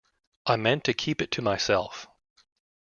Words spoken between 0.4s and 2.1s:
I meant to keep it to myself.